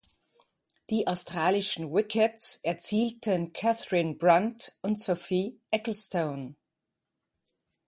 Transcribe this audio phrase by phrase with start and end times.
[0.89, 6.55] Die australischen Wickets erzielten Katherine Brunt und Sophie Ecclestone.